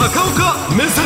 [0.00, 1.04] 高岡目線。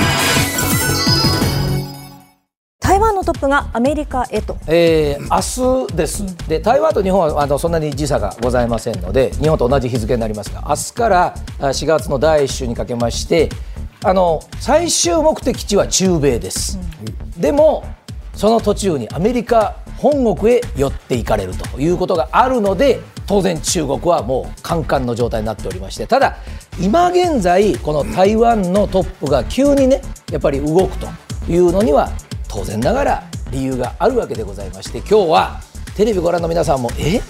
[2.78, 6.48] 台湾のトップがアメリカへと、えー、明日です。
[6.48, 13.48] で台湾と日本はあのそんなに時差がございませんので日本と同じ日付になりますが明日から4月の第1週にかけまして
[14.04, 16.78] あの最終目的地は中米です、
[17.36, 17.82] うん、でも
[18.32, 19.74] その途中にアメリカ
[20.04, 26.36] 本国へ寄っていかれるということがあるので当然中国はもうカンカンの状態になっておりましてただ
[26.78, 31.06] 今現在この台湾のトップが急にねやっぱり動くと
[31.48, 32.10] いうのには
[32.48, 35.60] 当然ながら理由があるわけでございまして今日は
[35.96, 37.22] テレビご覧の皆さんもえ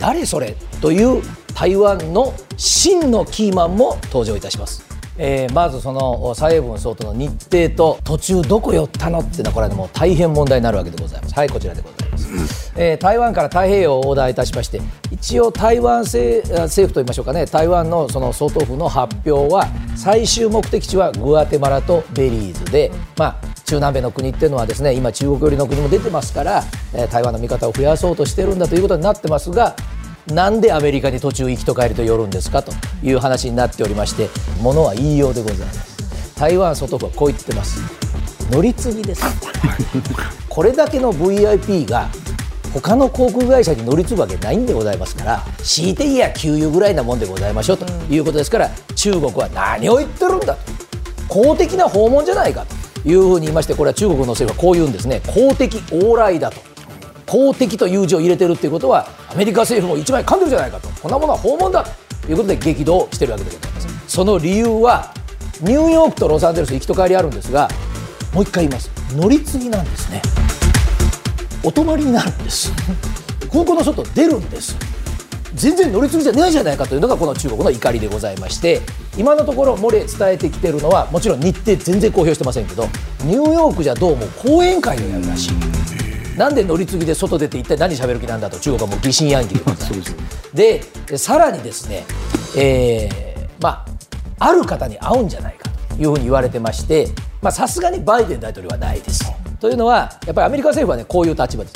[0.00, 1.22] 誰それという
[1.54, 4.89] 台湾の真のキーマンも登場いたします。
[5.22, 11.34] えー、まずその蔡英文総統の日程と途中どこ寄ったのっていうのはこれはもう大変問題になるわけでございます。
[11.34, 14.80] はいこちらでございます、えー、台湾から太平洋を横断いたしまして
[15.10, 29.76] 一応台湾政政府といいましょうかね台湾のその総統府の発表は最終目的地はグアテマラとベリーズでまあ中南米の国っていうのはですね今中国寄りの国も出てますから、えー、台湾の味方を増やそうとしてるんだということになってますが
[30.26, 34.28] なんでアメリカに途中行きと帰りと寄るんですかという話になっておりまして
[34.60, 36.34] ものは言いようでございます。
[36.38, 37.80] 台湾外府はこう言ってます。
[38.50, 39.22] 乗り継ぎです。
[40.48, 42.08] これだけの VIP が
[42.72, 50.58] 他の航空会社に乗り継ぐわけないんでございますから強いていや給油ぐらいなもんでございましょうということですから、中国は何を言ってるんだと。
[51.28, 52.66] 公的な訪問じゃないか
[53.02, 55.20] というふうに言いましてこれは中国の政府はこう言うんですね。
[55.26, 56.69] 公的往来だと
[57.30, 60.88] 公的という字を入れてるっていうことはアメリカ政府も一枚噛んでるじゃないかと。
[61.00, 63.88] こんなものは訪問だということで激怒してるわけでございます。
[64.08, 65.14] その理由は
[65.60, 67.68] ニューヨークとロサンゼルス行きと帰りあるんですが
[68.34, 68.90] もう一回言います。
[69.14, 70.22] 乗り継ぎなんですね。
[71.62, 72.72] お泊まりになるんです。
[73.52, 74.76] 空港の外出るんです。
[75.54, 78.80] 全然乗り継ぎじゃないじゃないかというのがこの中国の怒りでございまして
[79.16, 82.84] 今のところ漏れ伝えてきてるのはもちろん日程全然公表してませんけど
[83.24, 85.79] ニューヨークじゃどうも講演会をやるらしい。
[86.40, 90.16] なんで乗り継ぎで外出て一体何喋る気なんだと中国はもう疑心暗鬼でございます
[90.56, 92.06] でさらにですね、
[92.56, 93.84] えー、ま
[94.38, 97.08] あある方に会うんじゃないかというふうに言われてまして
[97.50, 99.30] さすがにバイデン大統領はないです。
[99.60, 101.74] というのはやっぱりアメリカ政府はねこういう立場です。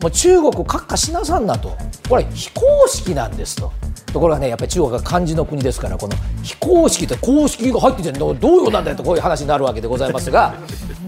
[0.00, 1.76] もう中国を閣下しなさんなと
[2.08, 3.70] これ非公式なんですと。
[4.14, 10.54] ところがねやっぱり中国が漢字の国ですからこの非公式って公式が入っててどういうなんだよとこういう話になるわけでございますが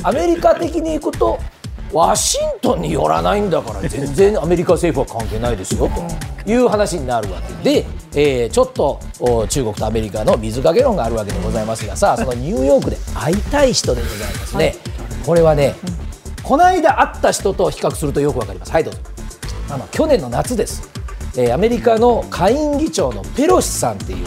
[0.02, 1.38] アメリカ的にいくと
[1.92, 5.88] ワシントンに寄らないんだから全然アメリカ政府は関係ないですよ
[6.44, 7.52] という話になるわけ。
[7.62, 9.00] で、えー、ちょっと
[9.48, 14.74] 中国とアメリカの水かけ論があるわけでございますがさあそのニューヨークで会いたい人でございますね、
[15.24, 15.74] これはね、
[16.42, 18.72] この間会った人と比較するとよくわかります。
[18.72, 19.00] はいどうぞ。
[19.70, 20.90] あの去年の夏です。
[21.36, 24.26] えー、アメリカの下院議長のペロシさんっていう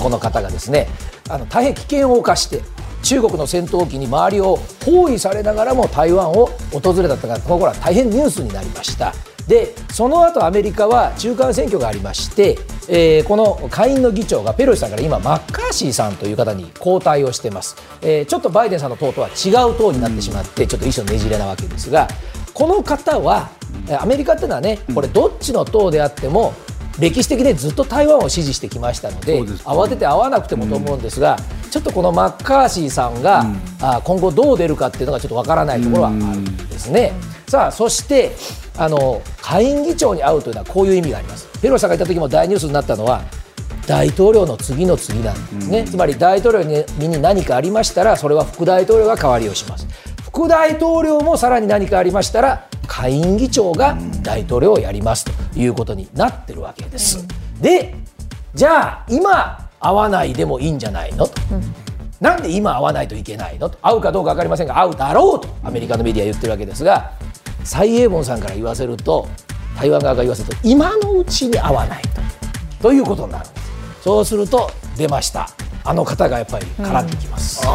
[0.00, 0.88] この方がですね
[1.28, 2.60] あの大変危険を冒して
[3.02, 9.14] 中国の戦闘機に周りを包囲されながらも台湾を訪れたとかこの頃は大変ニュースになりました。
[9.50, 12.56] でその後アメリカは中間選挙がありまして、
[12.88, 22.06] えー、この下院の議長がペロシさんから今マッカーシーさんという方に交代をしてます、えー、ちょっとバイデンさんの党とは違う党になってしまってちょっと一緒ねじれなわけですが
[22.54, 23.50] この方は
[24.00, 26.54] アメリカっていうのはねこれどっちの党であっても
[27.00, 37.12] 歴史的にずっと台湾を支持してきましたので慌てて会わなくてもと思うんですが、うん、ちょっとこのマッカーシーさんが、うん、あ今後どう出るかっていうのがちょっとわからないところはあるんですね。
[37.48, 38.32] さあそして
[38.76, 41.48] あの下院議長に会うというのはこういう意味があります。
[41.60, 43.22] ペロシさんがいた時も大ニュースになったのは
[43.86, 49.86] 大統領の次の次なんですね、つまり大統領に何かありましたらそれは副大統領が代わりをします。
[50.22, 57.26] 副大統領もさらに何かありましたら下院議長が大統領をやりますということになってるわけです。
[57.60, 57.96] で
[58.54, 61.26] じゃあ今会わないでもいいんじゃないの？
[61.26, 61.34] と。
[62.20, 63.68] なんで今会わないといけないの？
[63.68, 63.78] と。
[63.78, 65.48] 会うかどうか分かりませんが会うだろうと。
[65.64, 67.12] アメリカのメディアは言ってるわけですが
[67.64, 69.28] 蔡英文さんから言わせると
[69.78, 72.20] 台湾側が言わせると今のうちに会わないと。
[72.82, 74.02] ということになるんです。
[74.02, 75.48] そうすると出ました。
[75.82, 77.66] あの方がやっぱり絡んできます。
[77.66, 77.70] う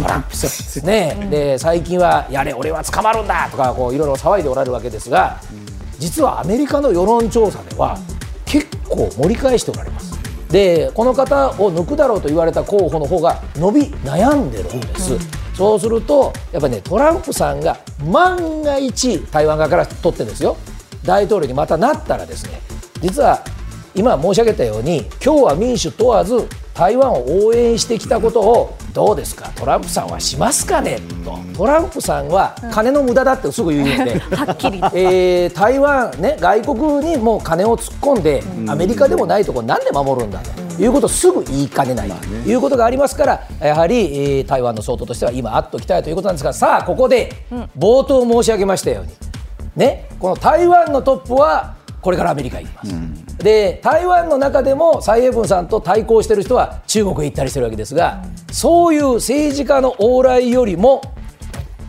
[0.00, 0.84] ん。
[0.84, 5.40] ね、うん、で最近はやれ俺は捕まるんだとかこういろいろ騒いでおられるわけですが、
[5.98, 7.96] 実はアメリカの世論調査では
[8.44, 10.13] 結構盛り返しておられます。
[10.54, 15.18] でこの方を抜くだろうと言われた候補の方が伸び悩んでるんです。
[15.52, 17.76] そうするとやっぱりねトランプさんが
[18.08, 20.56] 万が一台湾側から取ってですよ
[21.04, 22.60] 大統領にまたなったらですね
[23.00, 23.44] 実は
[23.96, 29.50] 今申し上げたように今日は民主問わず台湾を応援してきたことをどうですか？
[29.56, 31.00] トランプさんはしますかね？
[31.24, 31.36] と。
[31.56, 40.64] トランプさんは金の無駄だってすぐ言うので、 はっきりえー、台湾、ね、外国にもう金を突っ込んで、アメリカでもないところなんで守るんだと。
[40.82, 42.10] いうことをすぐ言いかねない。
[42.10, 47.30] ということがありますからやはり、えー、台湾の総統としては今あっときたいということなんですがさあここで
[47.78, 49.12] 冒頭申し上げましたように、
[49.76, 61.02] ね、この台湾のトップはこれからアメリカに行きます、うん、で台湾の中でも蔡英文さんと対抗している人は中国へ行ったりしてるわけですが、そういう政治家の往来よりも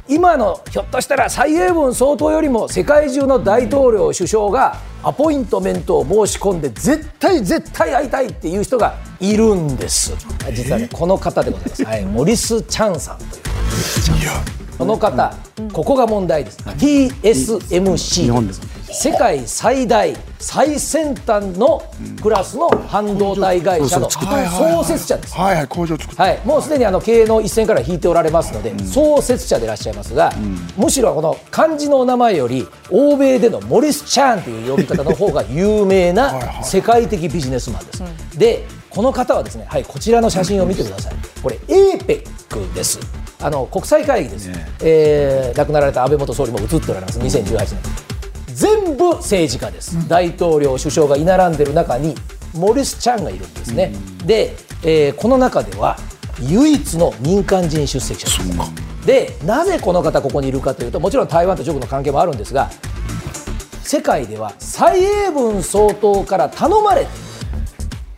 [0.07, 10.13] 今のひょっとしたら蔡英文総統よりも世界中の大統領首相がアポイントメントを申し込んで絶対絶対会いたいっていう人がいるんです。
[10.51, 13.36] 実はねこの方でございます、はい、モリス・チャンさんという
[14.77, 15.33] この方、
[15.71, 18.62] ここが問題です、TSMC です
[18.97, 20.07] 世界最大
[20.39, 21.83] 最先端の
[22.21, 25.36] クラスの半導体会社の創設者です。
[25.36, 38.38] はいはい、工場作はい、もうすでにあの経営の一線から引いておられますので、うん、創設者でいらっしゃいますが、うん、むしろこの漢字のお名前より欧米でのモリス・チャーンという呼び方の方が有名な世界的ビジネスマンです。
[38.38, 41.13] でこの方はですね、はい、こちらの写真を見てください。
[41.44, 43.00] これ APEC です。
[43.42, 48.15] あの国際会議です、ねえー、亡くなられた安倍元総理も映っておられます、2018年。
[48.56, 52.16] 全部政治家です、うん、大統領、首相が居並んでる中に
[52.54, 53.92] モリス・チャンがいるんですね、
[54.22, 55.98] うん、で、えー、この中では
[56.42, 58.42] 唯一の民間人出席者。
[59.06, 62.72] でなぜこの方ここにいるかというともちろん台湾と中国の関係もあるんですが
[63.84, 67.12] 世界では蔡英文総統から頼まれて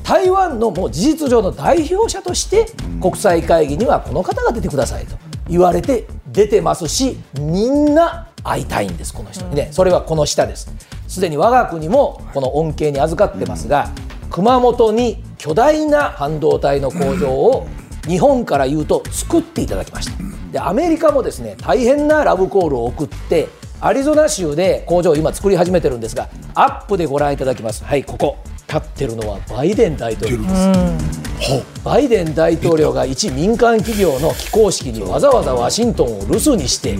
[0.02, 2.68] 台湾のもう事実上の代表者として
[3.02, 5.18] 国際会議にはこの方が出てくださいと
[5.50, 9.56] 言われて出てますしみんな会いたいんですこの人に。
[9.56, 10.72] ねそれはこの下です。
[11.08, 13.90] すでに我が国もこの恩恵に預かってますが
[14.30, 17.68] 熊本に巨大な半導体の工場を
[18.08, 20.14] 日本から言うと作っていただきました。
[20.52, 23.48] でアメリカもですね大変なラブコールを送って
[23.80, 27.84] アリゾナ州で工場を今作り始めてるんですがアップでご覧いただきます。
[27.84, 28.38] はいここ
[28.68, 30.42] 立ってるのはバイデン大統領。
[30.42, 31.84] です。
[31.84, 36.98] バイデン大統領が一民間企業の起工式にわざわざワシントンを留守にして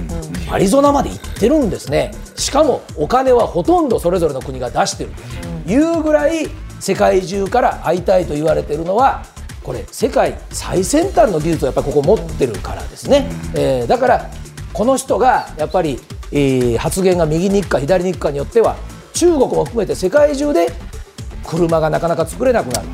[0.50, 2.12] アリゾナまで行ってるんですね。
[2.36, 5.12] しかもお金はほとんどそれぞれの国が出してる。
[5.66, 6.48] というぐらい
[6.80, 9.26] 世界中から会いたいと言われているのは
[9.64, 13.30] これ世界最先端の技術をやっぱりここ持ってるからですね。
[13.54, 14.30] えー、だから
[14.72, 16.00] この人がやっぱり、
[16.32, 18.78] えー、発言が右に行くか左に行くかによっては
[19.14, 20.68] 中国も含めて世界中で
[21.48, 22.88] 車がなかなか作れなくなる。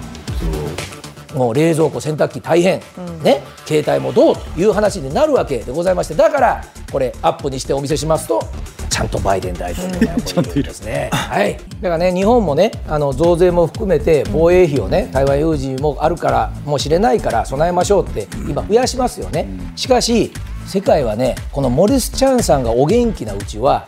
[1.35, 3.41] もう冷蔵庫洗濯機大変、うん、ね？
[3.65, 4.35] 携帯もどう？
[4.35, 6.13] という話になるわけでございまして。
[6.13, 8.43] だからこれアップにしてお見せしますと
[8.87, 10.43] ちゃんとバイデン大統領がちゃん。
[10.43, 11.09] といるですね。
[11.11, 11.57] はい。
[11.81, 19.47] だからね日本もねあの増税も含めて防衛費をね台湾有事もあるからもしれないから備えましょうって今増やしますよね。
[19.75, 20.31] しかし
[20.67, 23.87] 世界はねこのモリス・チャンさんがお元気なうちは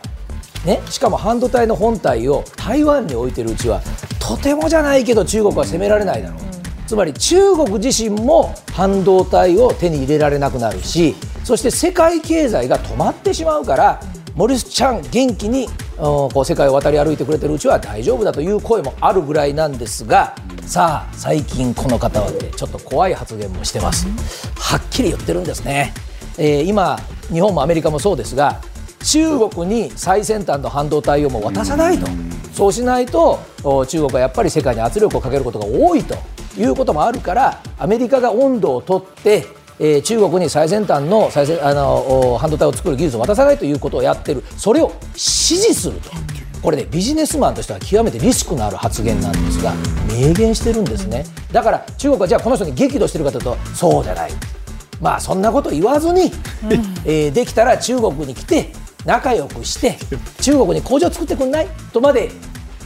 [0.64, 3.80] ね、しかも半導体の本体を台湾に置いてるうちは
[4.26, 11.14] とてもじゃないけど中国は攻められないだろう、うん、つまり中国自身も半導体を手に入れられなくなるし
[11.44, 14.00] そして世界経済が止まってしまうから、
[14.34, 24.08] モリスちゃん元気にこう世界を渡り歩いてくれてるうちは大丈夫だという声もあるぐらいなんですがさあ最近この方はねちょっと怖い発言もしてます。
[24.56, 25.94] はっきり言ってるんですね、
[26.36, 26.98] えー、今
[27.32, 28.60] 日本もアメリカもそうですが
[29.04, 32.08] 中国に最先端の半導体をも渡さないと、
[32.56, 33.38] そうしないと
[33.86, 36.16] 中国はやっぱり世界に圧力をかけることが多いと
[36.56, 39.46] いうこともあるからアメリカが温度をとって
[39.78, 44.42] えー、中国に最先端の最先あの半導体を作る技術を渡さないということをやってる。
[44.56, 46.10] それを支持すると。
[46.62, 49.74] これねビジネスマンとしては極めてリスクのある発言なんですが
[50.18, 51.26] 明言してるんですね。
[51.52, 54.30] だから中国はじゃあこの人に激怒してるかというとそうじゃない。
[54.98, 56.30] まあそんなこと言わずに、うん、
[57.04, 58.72] えー、できたら中国に来て
[59.06, 59.96] 仲良くして
[60.42, 61.68] 中国に工場作ってくんない？
[61.92, 62.30] とまで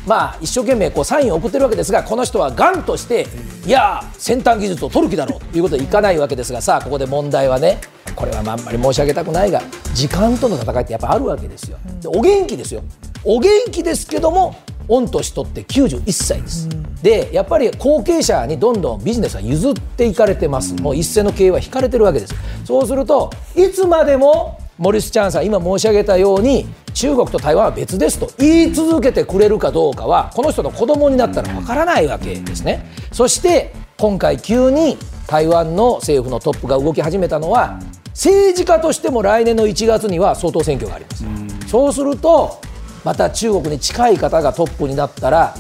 [0.07, 3.27] まあ一生懸命こうサインを送ってるわけですがこの人はがんとして
[3.67, 7.81] いや先端技術を取る気だろうということでいかないわけですがさあここで問題はね
[8.15, 9.63] これはあんまり申し上げたくないが
[9.95, 11.79] 時間との戦いってやっぱあるわけですよ。
[12.07, 12.83] お元気ですよ。
[13.25, 14.57] お元気ですけども
[14.89, 22.35] 御年取って91歳です、うん、でやっぱり後継者にどんどんビジネスは譲っていかれてます、もう一斉の経営は引かれてるわけです。
[22.65, 32.91] そうするといつまでもモリス・チャンさん今申し上げたように中国と台湾は別ですと言い続けてくれるかどうかはこの人の子供になったらわからないわけですね。
[33.13, 34.97] そして今回急に
[35.27, 41.25] 台湾の政府のトップが動き始めたのは政治家としても来年の1月には総統選挙があります。
[41.69, 42.59] そうすると
[43.05, 45.55] また中国に近い方がトップになったら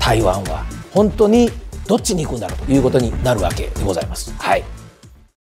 [0.00, 1.50] 台湾は本当に
[1.86, 4.32] どっちに行くんだろうということになるわけでございます。
[4.38, 4.75] はい